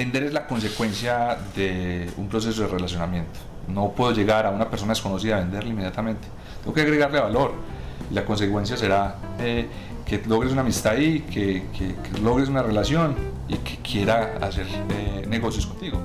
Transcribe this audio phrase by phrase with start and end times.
[0.00, 3.38] vender es la consecuencia de un proceso de relacionamiento.
[3.68, 6.26] No puedo llegar a una persona desconocida a venderle inmediatamente.
[6.62, 7.52] Tengo que agregarle valor.
[8.10, 9.68] Y la consecuencia será eh,
[10.06, 11.64] que logres una amistad ahí, que,
[12.22, 13.14] logres una relación
[13.46, 16.00] y que quiera hacer eh, negocios contigo.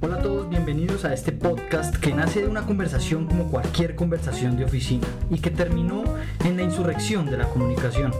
[0.00, 4.56] Hola a todos, bienvenidos a este podcast que nace de una conversación como cualquier conversación
[4.56, 6.04] de oficina y que terminó
[6.44, 8.12] en la insurrección de la comunicación.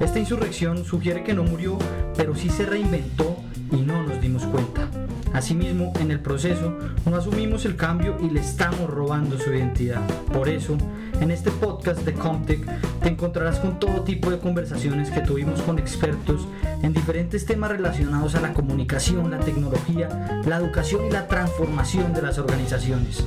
[0.00, 1.78] Esta insurrección sugiere que no murió,
[2.16, 3.36] pero sí se reinventó
[3.70, 4.88] y no nos dimos cuenta.
[5.34, 10.00] Asimismo, en el proceso, no asumimos el cambio y le estamos robando su identidad.
[10.32, 10.76] Por eso,
[11.20, 12.66] en este podcast de Comtech
[13.02, 16.48] te encontrarás con todo tipo de conversaciones que tuvimos con expertos
[16.82, 22.22] en diferentes temas relacionados a la comunicación, la tecnología, la educación y la transformación de
[22.22, 23.22] las organizaciones.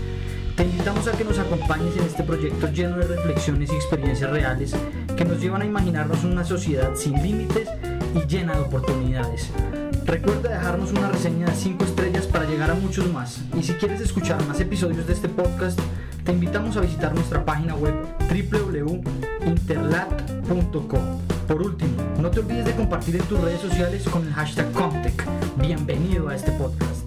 [0.56, 4.76] Te invitamos a que nos acompañes en este proyecto lleno de reflexiones y experiencias reales
[5.18, 7.68] que nos llevan a imaginarnos una sociedad sin límites
[8.14, 9.50] y llena de oportunidades.
[10.06, 13.42] Recuerda dejarnos una reseña de 5 estrellas para llegar a muchos más.
[13.58, 15.80] Y si quieres escuchar más episodios de este podcast,
[16.24, 17.96] te invitamos a visitar nuestra página web
[18.30, 21.20] www.interlat.com.
[21.48, 25.26] Por último, no te olvides de compartir en tus redes sociales con el hashtag Comtech.
[25.58, 27.03] Bienvenido a este podcast.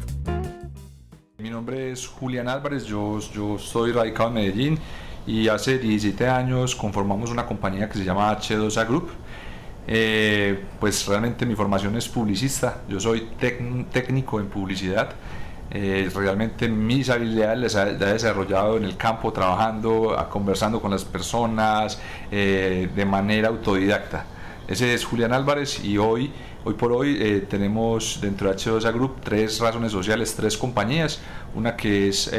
[1.67, 4.79] Nombre es Julián Álvarez, yo, yo soy radicado en Medellín
[5.27, 9.09] y hace 17 años conformamos una compañía que se llama H2A Group
[9.89, 13.31] eh, pues realmente mi formación es publicista, yo soy
[13.91, 15.11] técnico en publicidad.
[15.69, 22.01] Eh, realmente mis habilidades las he desarrollado en el campo, trabajando, conversando con las personas
[22.31, 24.25] eh, de manera autodidacta.
[24.69, 26.33] Ese es Julián Álvarez y hoy,
[26.65, 31.21] hoy por hoy tenemos dentro de H2A Group tres razones sociales, tres compañías.
[31.57, 32.31] Una que es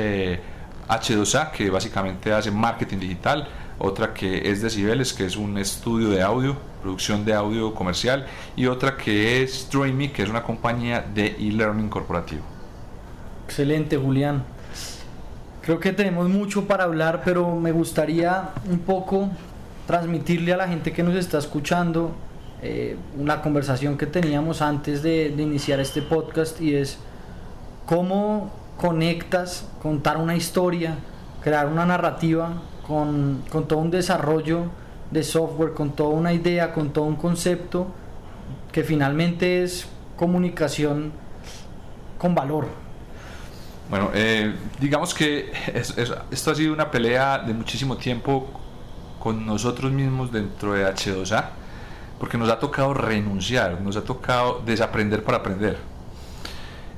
[0.87, 6.21] H2A, que básicamente hace marketing digital otra que es Decibeles, que es un estudio de
[6.21, 11.27] audio, producción de audio comercial, y otra que es Streamy, que es una compañía de
[11.37, 12.41] e-learning corporativo.
[13.45, 14.43] Excelente, Julián.
[15.61, 19.29] Creo que tenemos mucho para hablar, pero me gustaría un poco
[19.85, 22.15] transmitirle a la gente que nos está escuchando
[22.61, 26.97] eh, una conversación que teníamos antes de iniciar este podcast y es
[27.85, 30.97] cómo conectas contar una historia,
[31.43, 34.65] crear una narrativa con, todo un desarrollo
[35.11, 37.87] de software, con toda una idea, con todo un concepto
[38.71, 41.11] que finalmente es comunicación
[42.17, 42.67] con valor.
[43.89, 45.51] Bueno, eh, digamos que
[46.31, 48.47] esto ha sido una pelea de muchísimo tiempo
[49.19, 51.45] con nosotros mismos dentro de H2A,
[52.19, 55.77] porque nos ha tocado renunciar, nos ha tocado desaprender para aprender.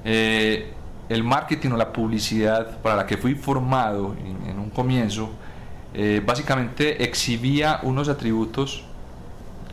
[0.04, 0.74] Eh,
[1.10, 4.16] el marketing o la publicidad para la que fui formado
[4.48, 5.32] en un comienzo,
[5.94, 8.84] eh, básicamente exhibía unos atributos,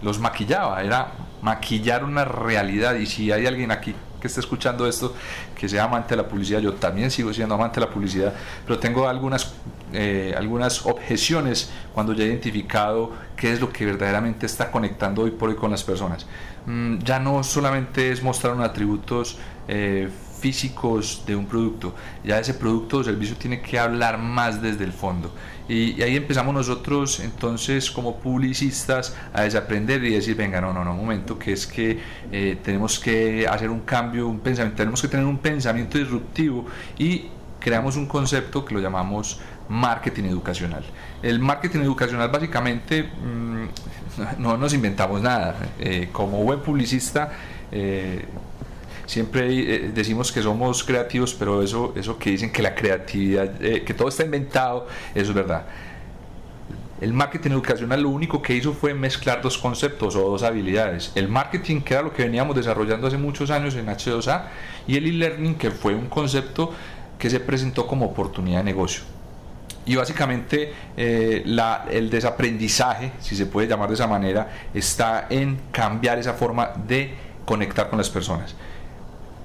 [0.03, 2.95] los maquillaba, era maquillar una realidad.
[2.95, 5.15] Y si hay alguien aquí que esté escuchando esto,
[5.59, 8.33] que sea amante de la publicidad, yo también sigo siendo amante de la publicidad,
[8.67, 9.55] pero tengo algunas,
[9.93, 15.31] eh, algunas objeciones cuando ya he identificado qué es lo que verdaderamente está conectando hoy
[15.31, 16.27] por hoy con las personas.
[16.67, 19.39] Mm, ya no solamente es mostrar unos atributos
[19.69, 20.09] eh,
[20.41, 24.93] físicos de un producto, ya ese producto o servicio tiene que hablar más desde el
[24.93, 25.33] fondo.
[25.69, 30.93] Y, ahí empezamos nosotros entonces como publicistas a desaprender y decir, venga, no, no, no,
[30.93, 31.99] un momento, que es que
[32.31, 36.67] eh, tenemos que hacer un cambio, un pensamiento, tenemos que tener un pensamiento disruptivo
[36.99, 37.27] y
[37.61, 40.85] creamos un concepto que lo llamamos marketing educacional.
[41.23, 43.67] El marketing educacional básicamente mm,
[44.39, 45.57] no nos inventamos nada.
[45.79, 47.33] Eh, como buen publicista,
[47.73, 48.25] eh,
[49.07, 53.95] siempre eh, decimos que somos creativos, pero eso, eso que dicen que la creatividad, que
[53.95, 55.67] todo está inventado, eso es verdad.
[56.99, 61.13] El marketing educacional lo único que hizo fue mezclar dos conceptos o dos habilidades.
[61.15, 64.45] El marketing, que era lo que veníamos desarrollando hace muchos años en H2A,
[64.87, 66.73] y el e-learning, que fue un concepto
[67.19, 69.03] que se presentó como oportunidad de negocio.
[69.85, 75.61] Y básicamente eh, la, el desaprendizaje, si se puede llamar de esa manera, está en
[75.71, 78.55] cambiar esa forma de conectar con las personas.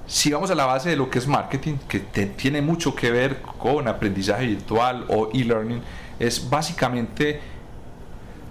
[0.06, 3.40] Si vamos a la base de lo que es marketing, que tiene mucho que ver
[3.40, 5.80] con aprendizaje virtual o e-learning,
[6.18, 7.40] es básicamente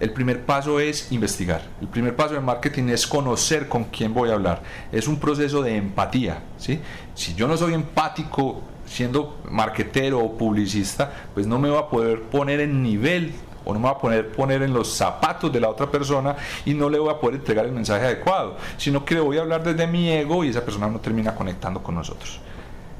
[0.02, 1.62] el primer paso es investigar.
[1.80, 4.60] El primer paso de marketing es conocer con quién voy a hablar.
[4.90, 6.42] Es un proceso de empatía.
[6.58, 6.80] ¿sí?
[7.14, 12.22] Si yo no soy empático siendo marketero o publicista, pues no me va a poder
[12.22, 13.32] poner en nivel
[13.64, 16.74] o no me voy a poner, poner en los zapatos de la otra persona y
[16.74, 19.62] no le voy a poder entregar el mensaje adecuado, sino que le voy a hablar
[19.62, 22.40] desde mi ego y esa persona no termina conectando con nosotros.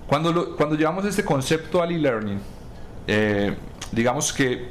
[0.07, 2.41] Cuando, cuando llevamos este concepto al e-learning,
[3.07, 3.57] eh,
[3.91, 4.69] digamos que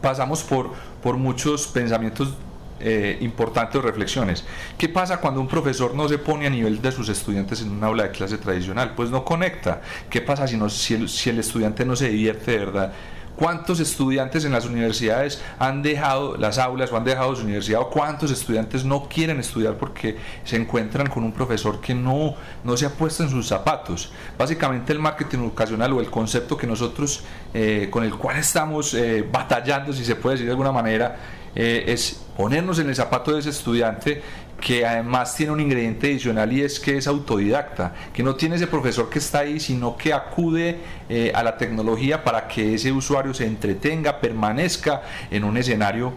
[0.00, 0.70] pasamos por,
[1.02, 2.34] por muchos pensamientos
[2.82, 4.44] eh, importante de reflexiones.
[4.76, 7.86] ¿Qué pasa cuando un profesor no se pone a nivel de sus estudiantes en una
[7.86, 8.94] aula de clase tradicional?
[8.94, 9.80] Pues no conecta.
[10.10, 12.92] ¿Qué pasa si, no, si, el, si el estudiante no se divierte de verdad?
[13.36, 17.80] ¿Cuántos estudiantes en las universidades han dejado las aulas o han dejado su universidad?
[17.80, 22.76] ¿O cuántos estudiantes no quieren estudiar porque se encuentran con un profesor que no, no
[22.76, 24.12] se ha puesto en sus zapatos?
[24.36, 27.24] Básicamente el marketing educacional o el concepto que nosotros,
[27.54, 31.16] eh, con el cual estamos eh, batallando, si se puede decir de alguna manera,
[31.54, 34.20] eh, es ponernos en el zapato de ese estudiante
[34.60, 38.66] que además tiene un ingrediente adicional y es que es autodidacta, que no tiene ese
[38.66, 40.78] profesor que está ahí, sino que acude
[41.08, 46.12] eh, a la tecnología para que ese usuario se entretenga, permanezca en un escenario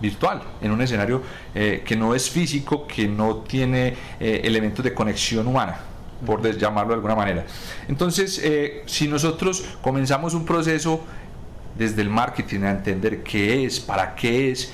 [0.00, 1.20] virtual, en un escenario
[1.54, 5.80] eh, que no es físico, que no tiene eh, elementos de conexión humana
[6.24, 7.44] por llamarlo de alguna manera.
[7.88, 8.42] Entonces,
[8.86, 11.04] si nosotros comenzamos un proceso
[11.76, 14.72] desde el marketing a entender qué es, para qué es,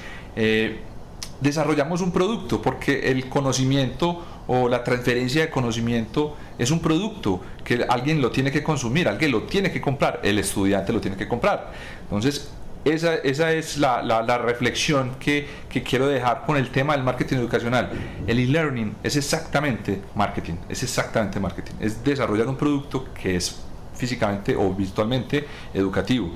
[1.40, 7.84] desarrollamos un producto, porque el conocimiento o la transferencia de conocimiento es un producto que
[7.88, 11.26] alguien lo tiene que consumir, alguien lo tiene que comprar, el estudiante lo tiene que
[11.26, 11.72] comprar.
[12.02, 12.50] Entonces,
[12.84, 17.36] esa, esa es la, la, reflexión que, que, quiero dejar con el tema del marketing
[17.36, 17.90] educacional.
[18.26, 23.56] El e-learning es exactamente marketing, es exactamente marketing, es desarrollar un producto que es
[23.94, 26.32] físicamente o virtualmente educativo.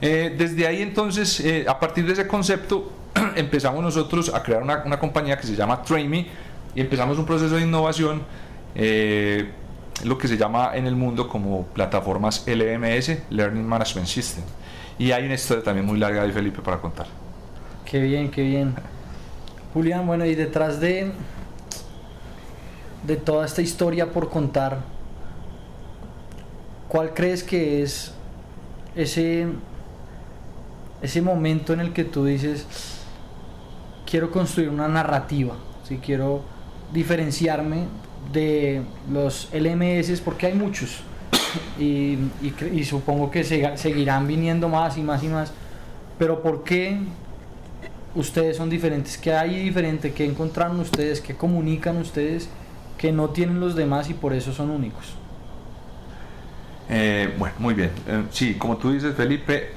[0.00, 2.92] Eh, desde ahí entonces, eh, a partir de ese concepto,
[3.36, 6.26] empezamos nosotros a crear una, una, compañía que se llama TrainMe
[6.74, 8.22] y empezamos un proceso de innovación,
[8.74, 9.50] eh,
[10.04, 14.44] lo que se llama en el mundo como plataformas LMS, Learning Management System.
[14.98, 17.06] Y hay una historia también muy larga de Felipe para contar.
[17.84, 18.74] Qué bien, qué bien.
[19.72, 21.12] Julián, bueno, y detrás de,
[23.06, 24.78] de toda esta historia por contar,
[26.88, 28.12] ¿cuál crees que es
[28.96, 29.46] ese,
[31.00, 32.97] ese momento en el que tú dices,
[34.08, 35.54] quiero construir una narrativa,
[35.86, 36.42] si quiero
[36.92, 37.84] diferenciarme
[38.32, 41.02] de los LMS porque hay muchos
[41.78, 42.18] y,
[42.84, 45.52] supongo que seguirán viniendo más y más y más,
[46.18, 46.98] pero ¿por qué
[48.14, 49.18] ustedes son diferentes?
[49.18, 50.12] ¿Qué hay diferente?
[50.12, 51.20] ¿Qué encontraron ustedes?
[51.20, 52.48] ¿Qué comunican ustedes
[52.96, 55.14] que no tienen los demás y por eso son únicos?
[56.90, 57.90] Eh, bueno, muy bien.
[58.06, 59.72] Eh, sí, como tú dices, Felipe,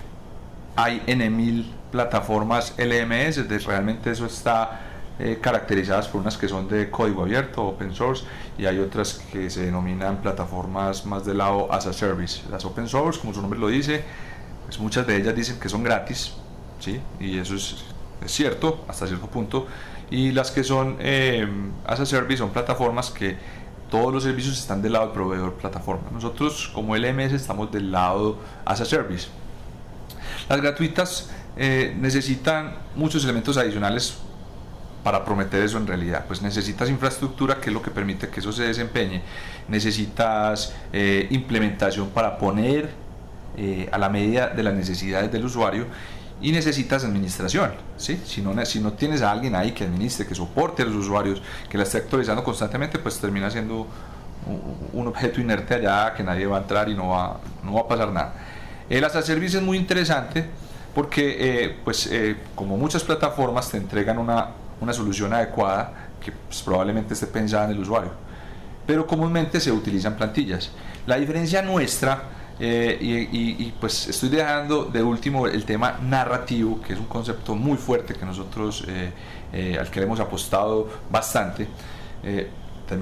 [0.75, 4.79] hay N mil plataformas LMS, realmente eso está
[5.19, 8.23] eh, caracterizadas por unas que son de código abierto, open source,
[8.57, 12.41] y hay otras que se denominan plataformas más del lado as a service.
[12.49, 14.03] Las open source, como su nombre lo dice,
[14.65, 16.33] pues muchas de ellas dicen que son gratis,
[16.79, 16.99] ¿sí?
[17.19, 17.83] y eso es,
[18.25, 19.67] es cierto hasta cierto punto,
[20.09, 21.47] y las que son eh,
[21.85, 23.37] as a service son plataformas que
[23.91, 26.09] todos los servicios están del lado del proveedor plataforma.
[26.11, 29.27] Nosotros como LMS estamos del lado as a service.
[30.49, 34.17] Las gratuitas eh, necesitan muchos elementos adicionales
[35.03, 36.25] para prometer eso en realidad.
[36.27, 39.21] Pues necesitas infraestructura, que es lo que permite que eso se desempeñe.
[39.67, 42.89] Necesitas eh, implementación para poner
[43.57, 45.87] eh, a la medida de las necesidades del usuario
[46.41, 47.73] y necesitas administración.
[47.97, 48.19] ¿sí?
[48.25, 51.41] Si, no, si no tienes a alguien ahí que administre, que soporte a los usuarios,
[51.69, 53.87] que la esté actualizando constantemente, pues termina siendo
[54.93, 57.87] un, objeto inerte allá que nadie va a entrar y no va, no va a
[57.87, 58.33] pasar nada.
[58.89, 60.49] El as a service es muy interesante
[60.93, 64.49] porque eh, pues eh, como muchas plataformas te entregan una,
[64.79, 68.11] una solución adecuada que pues, probablemente esté pensada en el usuario
[68.85, 70.71] pero comúnmente se utilizan plantillas.
[71.05, 72.23] La diferencia nuestra
[72.59, 77.77] eh, y, pues estoy dejando de último el tema narrativo que es un concepto muy
[77.77, 81.67] fuerte que nosotros al que hemos apostado bastante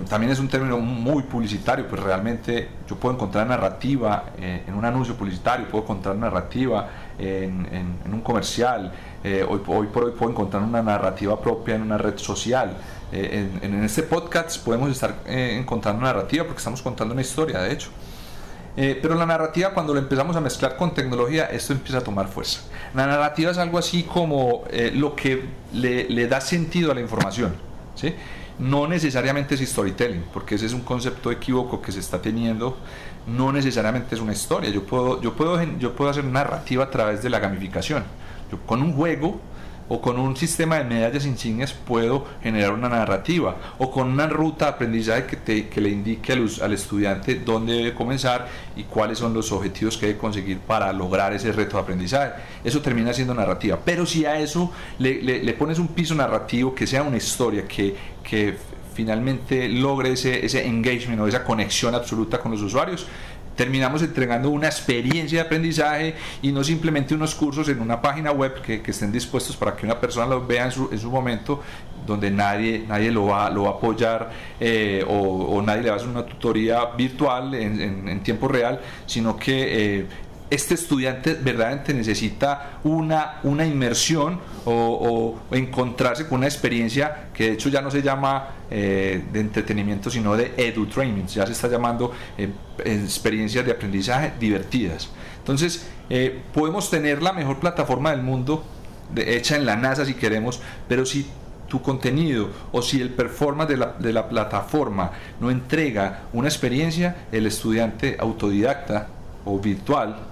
[0.07, 5.15] también es un término muy publicitario, pues realmente yo puedo encontrar narrativa en un anuncio
[5.15, 8.91] publicitario, puedo encontrar narrativa en, un comercial,
[9.23, 12.77] eh, hoy, por hoy puedo encontrar una narrativa propia en una red social.
[13.11, 17.73] Eh, en, este podcast podemos estar eh, encontrando narrativa porque estamos contando una historia, de
[17.73, 17.89] hecho.
[18.75, 22.61] pero la narrativa, cuando lo empezamos a mezclar con tecnología, esto empieza a tomar fuerza.
[22.93, 25.43] La narrativa es algo así como lo que
[25.73, 27.55] le, le, da sentido a la información.
[27.95, 28.13] ¿sí?
[28.59, 32.77] No necesariamente es storytelling, porque ese es un concepto equívoco que se está teniendo
[33.27, 34.69] no necesariamente es una historia.
[34.69, 38.03] Yo puedo, yo puedo, yo puedo hacer narrativa a través de la gamificación.
[38.65, 39.39] Con un juego
[39.89, 44.65] o con un sistema de medallas insignias puedo generar una narrativa o con una ruta
[44.65, 49.17] de aprendizaje que, te, que le indique al, al, estudiante dónde debe comenzar y cuáles
[49.17, 52.33] son los objetivos que debe conseguir para lograr ese reto de aprendizaje.
[52.63, 53.79] Eso termina siendo narrativa.
[53.83, 57.67] Pero si a eso le, le, le pones un piso narrativo que sea una historia,
[57.67, 58.57] que, que
[58.93, 63.07] finalmente logre ese, ese engagement o esa conexión absoluta con los usuarios,
[63.59, 68.61] terminamos entregando una experiencia de aprendizaje y no simplemente unos cursos en una página web
[68.61, 71.61] que, estén dispuestos para que una persona los vea en su, en momento,
[72.07, 75.97] donde nadie, nadie lo, va, lo va a apoyar eh, o, nadie le va a
[75.97, 79.97] hacer una tutoría virtual en, tiempo real, sino que...
[79.97, 80.05] Eh,
[80.49, 87.69] este estudiante verdaderamente necesita una, una inmersión o, encontrarse con una experiencia que de hecho
[87.69, 92.11] ya no se llama eh, de entretenimiento sino de edu training, ya se está llamando
[92.37, 92.49] eh,
[92.83, 95.09] experiencias de aprendizaje divertidas.
[95.37, 98.63] Entonces, eh, podemos tener la mejor plataforma del mundo,
[99.13, 101.27] de, hecha en la NASA si queremos, pero si
[101.67, 107.27] tu contenido o si el performance de la, de la plataforma no entrega una experiencia,
[107.31, 109.07] el estudiante autodidacta
[109.45, 110.29] o virtual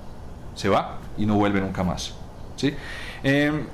[0.58, 2.14] se va y no vuelve nunca más.
[2.58, 2.74] ¿sí?
[3.24, 3.66] Em,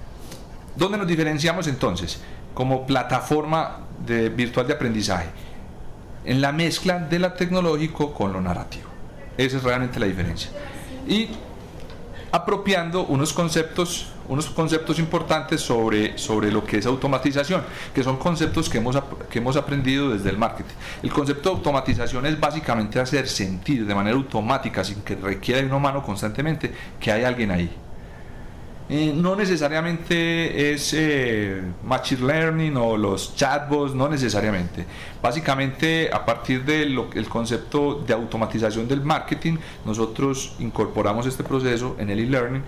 [0.75, 2.21] ¿Dónde nos diferenciamos entonces?
[2.53, 5.29] Como plataforma de, virtual de aprendizaje.
[6.25, 8.89] En la mezcla de lo tecnológico con lo narrativo.
[9.37, 10.51] Esa es realmente la diferencia.
[11.07, 11.29] Y
[12.31, 17.63] apropiando unos conceptos unos conceptos importantes sobre, sobre lo que es automatización,
[17.93, 18.97] que son conceptos que hemos,
[19.29, 20.73] que hemos aprendido desde el marketing.
[21.01, 25.67] El concepto de automatización es básicamente hacer sentir de manera automática, sin que requiera de
[25.67, 27.69] una mano constantemente, que hay alguien ahí.
[28.89, 34.85] Eh, no necesariamente es eh, Machine Learning o los chatbots, no necesariamente.
[35.21, 42.19] Básicamente, a partir del concepto de automatización del marketing, nosotros incorporamos este proceso en el
[42.19, 42.63] e-learning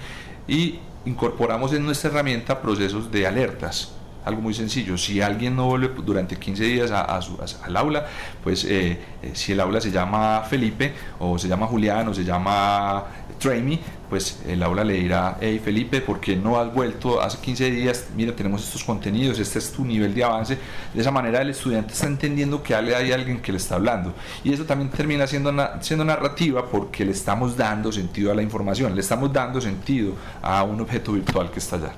[0.48, 3.94] y incorporamos en nuestra herramienta procesos de alertas.
[4.26, 8.08] Algo muy sencillo, si alguien no vuelve durante 15 días a, al aula,
[8.44, 12.24] pues eh, eh, si el aula se llama Felipe o se llama Julián o se
[12.24, 13.04] llama
[13.38, 17.72] Traimi, pues el aula le dirá, hey Felipe, ¿por qué no has vuelto hace 15
[17.72, 18.08] días?
[18.16, 20.58] Mira, tenemos estos contenidos, este es tu nivel de avance.
[20.94, 24.14] De esa manera el estudiante está entendiendo que hay alguien que le está hablando.
[24.44, 28.94] Y eso también termina siendo, siendo narrativa porque le estamos dando sentido a la información,
[28.94, 31.94] le estamos dando sentido a un objeto virtual que está allá.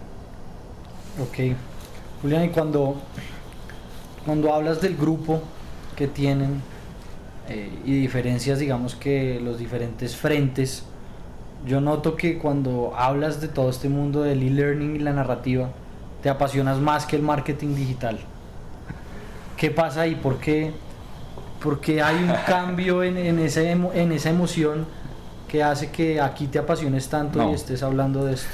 [1.22, 1.56] Ok.
[2.22, 3.02] Julián, y cuando,
[4.26, 5.42] cuando hablas del grupo
[5.96, 6.62] que tienen
[7.50, 10.84] eh, y diferencias, digamos que los diferentes frentes,
[11.66, 15.70] yo noto que cuando hablas de todo este mundo del e-learning y la narrativa,
[16.22, 18.20] te apasionas más que el marketing digital.
[19.56, 20.16] ¿Qué pasa ahí?
[20.16, 20.72] ¿Por qué,
[21.62, 24.86] porque hay un cambio en, en, ese, en esa emoción
[25.48, 28.50] que hace que aquí te apasiones tanto y estés hablando de esto?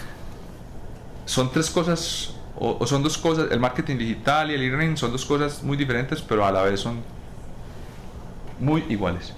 [1.26, 5.26] Son tres cosas, o, son dos cosas, el marketing digital y el e-learning son dos
[5.26, 7.02] cosas muy diferentes, pero a la vez son
[8.60, 9.34] muy iguales.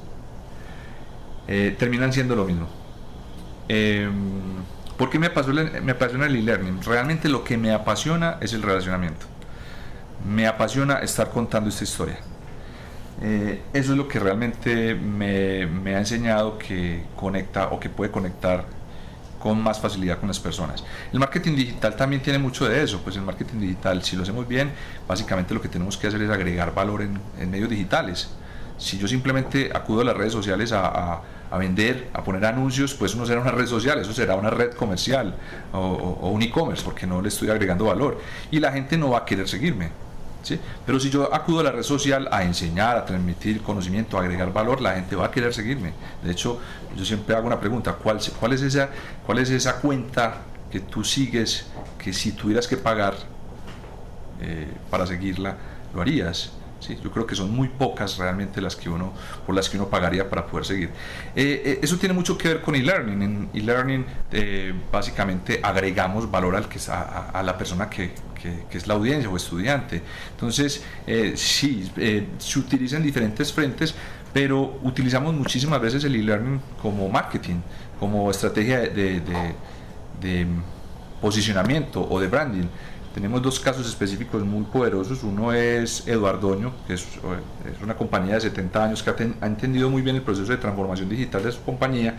[1.47, 2.67] Eh, terminan siendo lo mismo.
[3.69, 4.09] Eh,
[4.97, 6.81] ¿Por qué me apasiona, me apasiona el e-learning?
[6.81, 9.25] Realmente lo que me apasiona es el relacionamiento.
[10.25, 12.17] Me apasiona estar contando esta historia.
[13.21, 18.65] Eh, eso es lo que realmente me, ha enseñado que conecta o que puede conectar
[19.39, 20.83] con más facilidad con las personas.
[21.13, 24.47] El marketing digital también tiene mucho de eso, pues el marketing digital, si lo hacemos
[24.47, 24.71] bien,
[25.07, 28.29] básicamente lo que tenemos que hacer es agregar valor en, en medios digitales.
[28.77, 33.11] Si yo simplemente acudo a las redes sociales a a vender, a poner anuncios, pues
[33.11, 35.35] eso no será una red social, eso será una red comercial
[35.73, 38.19] o, un e-commerce, porque no le estoy agregando valor.
[38.51, 39.89] Y la gente no va a querer seguirme.
[40.41, 40.59] ¿sí?
[40.85, 44.51] Pero si yo acudo a la red social a enseñar, a transmitir conocimiento, a agregar
[44.51, 45.93] valor, la gente va a querer seguirme.
[46.23, 46.59] De hecho,
[46.95, 48.89] yo siempre hago una pregunta, ¿cuál, cuál, es, esa,
[49.25, 50.41] cuál es esa cuenta
[50.71, 51.67] que tú sigues
[51.97, 53.13] que si tuvieras que pagar
[54.41, 55.55] eh, para seguirla,
[55.93, 56.51] lo harías?
[56.93, 59.13] Yo creo que son muy pocas realmente las que uno,
[59.45, 60.89] por las que uno pagaría para poder seguir.
[61.35, 63.21] Eh, eh, eso tiene mucho que ver con e-learning.
[63.21, 68.13] En e-learning eh, básicamente agregamos valor al que, a, la persona que,
[68.69, 70.01] que, es la audiencia o estudiante.
[70.31, 70.83] Entonces,
[71.35, 71.91] sí,
[72.37, 73.95] se utilizan diferentes frentes,
[74.33, 77.61] pero utilizamos muchísimas veces el e-learning como marketing,
[77.99, 79.21] como estrategia de,
[80.21, 80.47] de
[81.21, 82.67] posicionamiento o de branding.
[83.15, 85.23] Tenemos dos casos específicos muy poderosos.
[85.23, 87.07] Uno es Eduardoño, que es,
[87.81, 91.41] una compañía de 70 años que ha, entendido muy bien el proceso de transformación digital
[91.41, 92.17] de su compañía.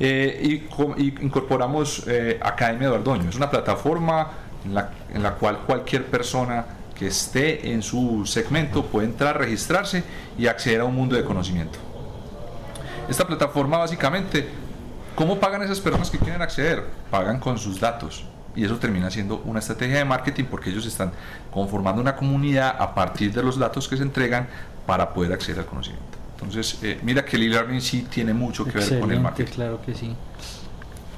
[0.00, 0.66] Eh,
[0.98, 3.28] y, incorporamos eh, Academia Eduardoño.
[3.28, 4.32] Es una plataforma
[4.64, 6.66] en la, en la cual cualquier persona
[6.98, 10.02] que esté en su segmento puede entrar, registrarse
[10.36, 11.78] y acceder a un mundo de conocimiento.
[13.08, 14.48] Esta plataforma básicamente,
[15.14, 16.86] ¿cómo pagan esas personas que quieren acceder?
[17.08, 21.12] Pagan con sus datos y eso termina siendo una estrategia de marketing porque ellos están
[21.50, 24.48] conformando una comunidad a partir de los datos que se entregan
[24.86, 26.18] para poder acceder al conocimiento.
[26.34, 29.52] Entonces, eh, mira que el e-learning sí tiene mucho que ver con el marketing.
[29.52, 30.14] Claro que sí.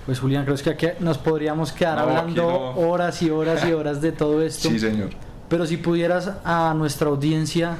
[0.07, 4.13] Pues Julián, creo que aquí nos podríamos quedar hablando horas y horas y horas de
[4.13, 4.69] todo esto.
[4.69, 5.11] Sí, señor.
[5.49, 7.77] Pero si pudieras a nuestra audiencia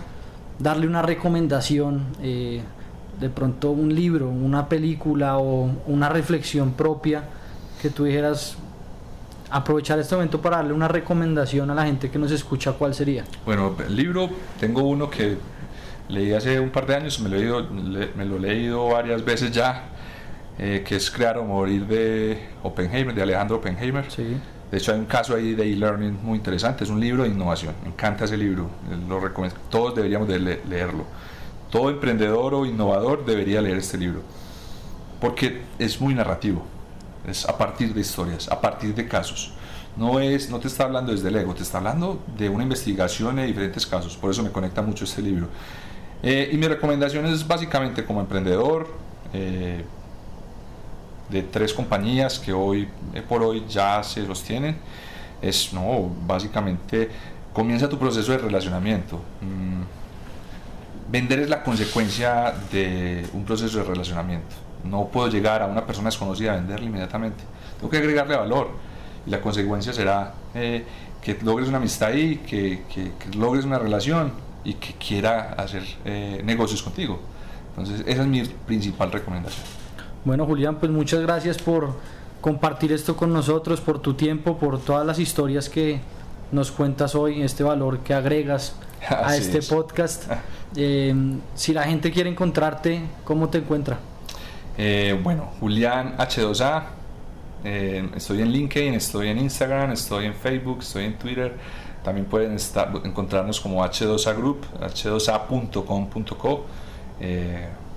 [0.59, 2.63] darle una recomendación, eh,
[3.21, 7.25] de pronto un libro, una película o una reflexión propia
[7.81, 8.57] que tú dijeras,
[9.55, 13.25] aprovechar este momento para darle una recomendación a la gente que nos escucha, ¿cuál sería?
[13.47, 15.37] Bueno, el libro, tengo uno que
[16.09, 17.71] leí hace un par de años, me lo he leído,
[18.17, 19.85] me lo he leído varias veces ya,
[20.59, 24.11] eh, que es Crear o Morir de Oppenheimer, de Alejandro Oppenheimer.
[24.11, 24.37] Sí.
[24.73, 27.77] De hecho, hay un caso ahí de e-learning muy interesante, es un libro de innovación,
[27.85, 28.69] me encanta ese libro,
[29.09, 31.05] lo recomiendo, todos deberíamos de leerlo.
[31.71, 34.23] Todo emprendedor o innovador debería leer este libro,
[35.21, 36.67] porque es muy narrativo,
[37.27, 39.53] es a partir de historias, a partir de casos.
[39.97, 43.37] No, es, no te está hablando desde el ego, te está hablando de una investigación
[43.37, 45.49] de diferentes casos, por eso me conecta mucho este libro.
[46.23, 48.89] Eh, y mi recomendación es básicamente como emprendedor,
[49.33, 49.85] eh,
[51.29, 54.77] de tres compañías que hoy eh, por hoy ya se los tienen,
[55.41, 57.09] es, no, básicamente
[57.53, 59.17] comienza tu proceso de relacionamiento.
[59.41, 59.83] Mm,
[61.11, 64.55] vender es la consecuencia de un proceso de relacionamiento.
[64.85, 67.43] No puedo llegar a una persona desconocida a venderle inmediatamente.
[67.79, 68.69] Tengo que agregarle valor.
[69.27, 70.85] Y la consecuencia será eh,
[71.23, 76.43] que logres una amistad ahí, que, que, logres una relación y que quiera hacer eh,
[76.45, 77.19] negocios contigo.
[77.71, 79.65] Entonces, esa es mi principal recomendación.
[80.25, 81.95] Bueno, Julián, pues muchas gracias por
[82.41, 86.01] compartir esto con nosotros, por tu tiempo, por todas las historias que
[86.53, 88.77] nos cuentas hoy, este valor que agregas
[89.09, 90.31] a este podcast.
[90.77, 91.15] Eh,
[91.55, 93.97] si la gente quiere encontrarte, ¿cómo te encuentra?
[94.77, 96.83] Eh, bueno, Julián H2A,
[97.65, 101.57] eh, estoy en LinkedIn, estoy en Instagram, estoy en Facebook, estoy en Twitter.
[102.03, 106.67] También pueden estar, encontrarnos como H2A Group, h2a.com.co.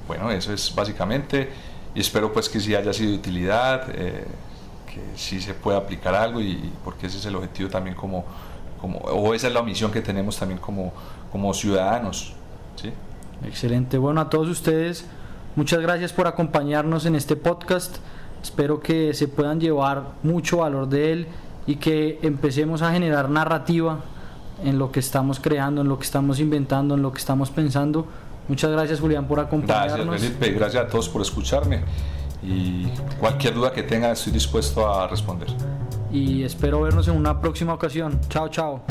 [0.07, 1.50] bueno, eso es básicamente
[1.98, 4.24] y espero pues que sí haya sido de utilidad, eh,
[4.86, 8.24] que sí se pueda aplicar algo y, porque ese es el objetivo también como,
[8.79, 10.93] como, o esa es la misión que tenemos también como,
[11.31, 12.34] como ciudadanos.
[12.75, 12.91] ¿sí?
[13.43, 15.05] Excelente, bueno a todos ustedes,
[15.58, 17.98] muchas gracias por acompañarnos en este podcast,
[18.42, 21.28] espero que se puedan llevar mucho valor de él
[21.66, 24.00] y que empecemos a generar narrativa
[24.64, 28.08] en lo que estamos creando, en lo que estamos inventando, en lo que estamos pensando
[28.48, 30.08] Muchas gracias Julián por acompañarnos.
[30.08, 31.82] Gracias Felipe, gracias a todos por escucharme
[32.41, 32.86] y
[33.20, 35.50] cualquier duda que tengan estoy dispuesto a responder.
[36.12, 38.20] Y espero vernos en una próxima ocasión.
[38.30, 38.82] Chao, chao.